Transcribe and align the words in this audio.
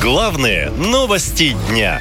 Главные 0.00 0.70
новости 0.70 1.54
дня. 1.68 2.00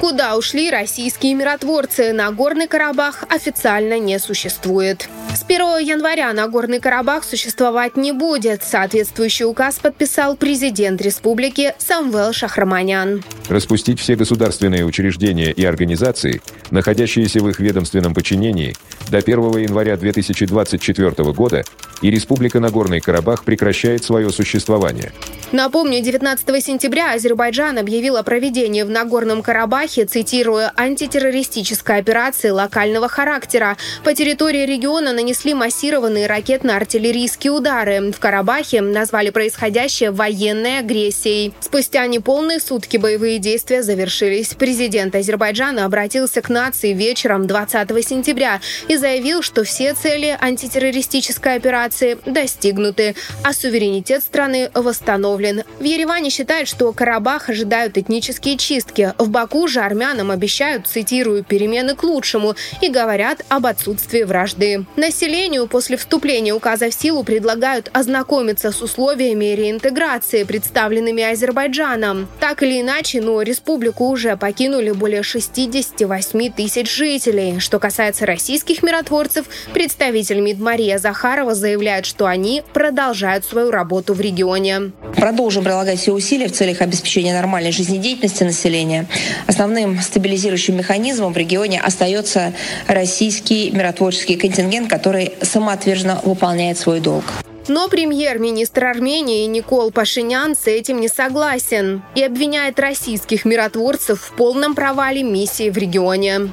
Куда 0.00 0.36
ушли 0.36 0.68
российские 0.68 1.34
миротворцы? 1.34 2.12
Нагорный 2.12 2.66
Карабах 2.66 3.22
официально 3.28 4.00
не 4.00 4.18
существует. 4.18 5.08
С 5.32 5.44
1 5.44 5.78
января 5.78 6.32
Нагорный 6.32 6.80
Карабах 6.80 7.22
существовать 7.22 7.96
не 7.96 8.10
будет. 8.10 8.64
Соответствующий 8.64 9.44
указ 9.44 9.78
подписал 9.78 10.36
президент 10.36 11.00
республики 11.00 11.72
Самвел 11.78 12.32
Шахраманян. 12.32 13.22
Распустить 13.52 14.00
все 14.00 14.16
государственные 14.16 14.86
учреждения 14.86 15.52
и 15.52 15.62
организации, 15.62 16.40
находящиеся 16.70 17.40
в 17.40 17.50
их 17.50 17.60
ведомственном 17.60 18.14
подчинении, 18.14 18.74
до 19.10 19.18
1 19.18 19.58
января 19.58 19.98
2024 19.98 21.10
года 21.34 21.62
и 22.00 22.10
Республика 22.10 22.60
Нагорный 22.60 23.00
Карабах 23.00 23.44
прекращает 23.44 24.04
свое 24.04 24.30
существование. 24.30 25.12
Напомню, 25.52 26.00
19 26.00 26.64
сентября 26.64 27.12
Азербайджан 27.12 27.76
объявил 27.76 28.16
о 28.16 28.22
проведении 28.22 28.84
в 28.84 28.88
Нагорном 28.88 29.42
Карабахе, 29.42 30.06
цитируя, 30.06 30.72
антитеррористической 30.78 31.98
операции 31.98 32.48
локального 32.48 33.06
характера. 33.06 33.76
По 34.02 34.14
территории 34.14 34.64
региона 34.64 35.12
нанесли 35.12 35.52
массированные 35.52 36.26
ракетно-артиллерийские 36.26 37.50
удары. 37.50 38.12
В 38.12 38.18
Карабахе 38.18 38.80
назвали 38.80 39.28
происходящее 39.28 40.10
военной 40.10 40.78
агрессией. 40.78 41.52
Спустя 41.60 42.06
неполные 42.06 42.58
сутки 42.58 42.96
боевые 42.96 43.38
действия 43.38 43.82
завершились. 43.82 44.54
Президент 44.54 45.14
Азербайджана 45.14 45.84
обратился 45.84 46.40
к 46.40 46.48
нации 46.48 46.94
вечером 46.94 47.46
20 47.46 47.90
сентября 48.08 48.62
и 48.88 48.96
заявил, 48.96 49.42
что 49.42 49.64
все 49.64 49.92
цели 49.92 50.34
антитеррористической 50.40 51.56
операции 51.56 52.16
достигнуты, 52.24 53.16
а 53.44 53.52
суверенитет 53.52 54.22
страны 54.22 54.70
восстановлен 54.72 55.41
подавлен. 55.42 55.64
В 55.78 55.84
Ереване 55.84 56.30
считают, 56.30 56.68
что 56.68 56.92
Карабах 56.92 57.48
ожидают 57.48 57.98
этнические 57.98 58.56
чистки. 58.56 59.12
В 59.18 59.28
Баку 59.28 59.66
же 59.68 59.80
армянам 59.80 60.30
обещают, 60.30 60.86
цитирую, 60.86 61.44
перемены 61.44 61.94
к 61.94 62.02
лучшему 62.02 62.54
и 62.80 62.88
говорят 62.88 63.44
об 63.48 63.66
отсутствии 63.66 64.22
вражды. 64.22 64.84
Населению 64.96 65.66
после 65.66 65.96
вступления 65.96 66.54
указа 66.54 66.90
в 66.90 66.94
силу 66.94 67.24
предлагают 67.24 67.90
ознакомиться 67.92 68.70
с 68.70 68.80
условиями 68.82 69.54
реинтеграции, 69.54 70.44
представленными 70.44 71.22
Азербайджаном. 71.22 72.28
Так 72.40 72.62
или 72.62 72.80
иначе, 72.80 73.20
но 73.20 73.42
республику 73.42 74.08
уже 74.08 74.36
покинули 74.36 74.92
более 74.92 75.22
68 75.22 76.52
тысяч 76.52 76.94
жителей. 76.94 77.58
Что 77.58 77.78
касается 77.78 78.26
российских 78.26 78.82
миротворцев, 78.82 79.46
представитель 79.72 80.40
МИД 80.40 80.60
Мария 80.60 80.98
Захарова 80.98 81.54
заявляет, 81.54 82.06
что 82.06 82.26
они 82.26 82.62
продолжают 82.72 83.44
свою 83.44 83.70
работу 83.70 84.14
в 84.14 84.20
регионе. 84.20 84.92
Продолжим 85.32 85.64
прилагать 85.64 85.98
все 85.98 86.12
усилия 86.12 86.46
в 86.48 86.52
целях 86.52 86.82
обеспечения 86.82 87.32
нормальной 87.32 87.72
жизнедеятельности 87.72 88.44
населения. 88.44 89.06
Основным 89.46 89.98
стабилизирующим 89.98 90.76
механизмом 90.76 91.32
в 91.32 91.38
регионе 91.38 91.80
остается 91.80 92.52
российский 92.86 93.70
миротворческий 93.70 94.36
контингент, 94.36 94.90
который 94.90 95.32
самоотверженно 95.40 96.20
выполняет 96.22 96.76
свой 96.76 97.00
долг. 97.00 97.24
Но 97.66 97.88
премьер-министр 97.88 98.84
Армении 98.84 99.46
Никол 99.46 99.90
Пашинян 99.90 100.54
с 100.54 100.66
этим 100.66 101.00
не 101.00 101.08
согласен 101.08 102.02
и 102.14 102.22
обвиняет 102.22 102.78
российских 102.78 103.46
миротворцев 103.46 104.20
в 104.20 104.36
полном 104.36 104.74
провале 104.74 105.22
миссии 105.22 105.70
в 105.70 105.78
регионе. 105.78 106.50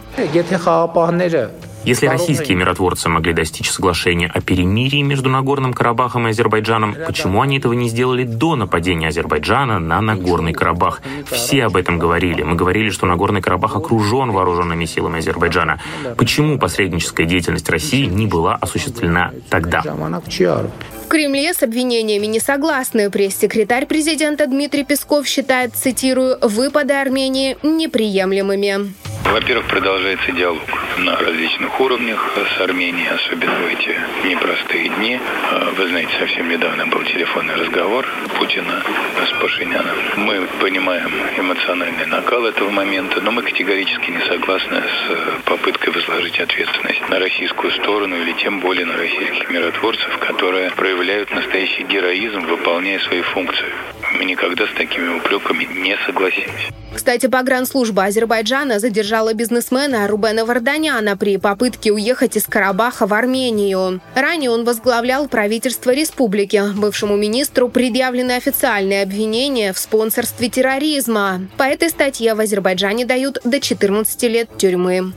Если 1.85 2.08
российские 2.08 2.58
миротворцы 2.58 3.09
могли 3.09 3.33
достичь 3.33 3.72
соглашения 3.72 4.30
о 4.33 4.41
перемирии 4.41 5.02
между 5.02 5.30
Нагорным 5.30 5.73
Карабахом 5.73 6.27
и 6.27 6.31
Азербайджаном, 6.31 6.95
почему 7.08 7.41
они 7.41 7.58
этого 7.58 7.73
не 7.73 7.89
сделали 7.89 8.23
до 8.23 8.55
нападения 8.55 9.08
Азербайджана 9.08 9.80
на 9.80 10.02
Нагорный 10.02 10.53
Карабах? 10.53 11.02
Все 11.31 11.66
об 11.66 11.75
этом 11.75 11.97
говорили. 11.97 12.44
Мы 12.44 12.55
говорили, 12.55 12.89
что 12.89 13.05
Нагорный 13.05 13.41
Карабах 13.41 13.75
окружен 13.75 14.31
вооруженными 14.31 14.86
силами 14.86 15.19
Азербайджана. 15.19 15.80
Почему 16.17 16.59
посредническая 16.59 17.26
деятельность 17.26 17.70
России 17.70 18.05
не 18.05 18.27
была 18.27 18.55
осуществлена 18.55 19.32
тогда? 19.49 19.82
В 19.82 21.08
Кремле 21.08 21.53
с 21.55 21.64
обвинениями 21.64 22.27
не 22.27 22.39
согласны. 22.39 23.09
Пресс-секретарь 23.09 23.87
президента 23.87 24.45
Дмитрий 24.45 24.83
Песков 24.83 25.26
считает, 25.26 25.76
цитирую, 25.76 26.37
«выпады 26.42 26.93
Армении 26.93 27.58
неприемлемыми». 27.64 29.08
Во-первых, 29.31 29.67
продолжается 29.67 30.31
диалог 30.31 30.67
на 30.97 31.15
различных 31.15 31.79
уровнях 31.79 32.35
с 32.35 32.61
Арменией, 32.61 33.09
особенно 33.09 33.53
в 33.59 33.67
эти 33.67 33.95
непростые 34.27 34.89
дни. 34.89 35.19
А, 35.51 35.71
вы 35.77 35.87
знаете, 35.87 36.11
совсем 36.17 36.49
недавно 36.49 36.87
был 36.87 37.03
телефонный 37.03 37.55
разговор 37.55 38.07
Путина 38.37 38.83
с 39.23 39.41
Пашиняном. 39.41 39.95
Мы 40.17 40.47
понимаем 40.59 41.11
эмоциональный 41.37 42.07
накал 42.07 42.45
этого 42.45 42.71
момента, 42.71 43.21
но 43.21 43.31
мы 43.31 43.43
категорически 43.43 44.09
не 44.09 44.21
согласны 44.21 44.81
с 44.81 45.43
попыткой 45.45 45.93
возложить 45.93 46.39
ответственность 46.39 47.07
на 47.09 47.19
российскую 47.19 47.71
сторону 47.73 48.15
или 48.15 48.31
тем 48.33 48.59
более 48.59 48.85
на 48.85 48.97
российских 48.97 49.47
миротворцев, 49.51 50.17
которые 50.17 50.71
проявляют 50.71 51.29
настоящий 51.31 51.83
героизм, 51.83 52.41
выполняя 52.47 52.99
свои 52.99 53.21
функции. 53.21 53.73
Мы 54.17 54.25
никогда 54.25 54.65
с 54.65 54.77
такими 54.77 55.17
упреками 55.17 55.65
не 55.65 55.97
согласимся. 56.05 56.73
Кстати, 56.93 57.27
погранслужба 57.27 58.05
Азербайджана 58.05 58.80
задержала 58.80 59.33
бизнесмена 59.33 60.08
Рубена 60.08 60.45
Варданяна 60.45 61.15
при 61.15 61.37
попытке 61.37 61.92
уехать 61.92 62.36
из 62.36 62.45
Карабаха 62.45 63.05
в 63.08 63.14
Армению. 63.14 64.02
Ранее 64.15 64.49
он 64.49 64.65
возглавлял 64.65 65.27
правительство 65.27 65.92
республики. 65.92 66.61
Бывшему 66.75 67.15
министру 67.15 67.70
предъявлены 67.70 68.33
официальные 68.33 69.03
обвинения 69.03 69.71
в 69.71 69.77
спонсорстве 69.77 70.49
терроризма. 70.49 71.47
По 71.58 71.64
этой 71.64 71.89
статье 71.89 72.33
в 72.33 72.39
Азербайджане 72.39 73.05
дают 73.05 73.39
до 73.43 73.61
14 73.61 74.23
лет 74.23 74.49
тюрьмы. 74.58 75.14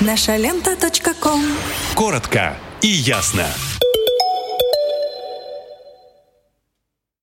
Наша 0.00 0.36
лента. 0.36 0.76
Коротко 1.94 2.56
и 2.82 2.88
ясно. 2.88 3.46